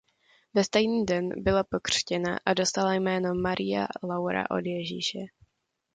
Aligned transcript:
Ve 0.53 0.63
stejný 0.63 1.05
den 1.05 1.43
byla 1.43 1.63
pokřtěna 1.63 2.39
a 2.45 2.53
dostala 2.53 2.93
jméno 2.93 3.35
María 3.35 3.87
Laura 4.03 4.45
od 4.49 4.65
Ježíše. 4.65 5.19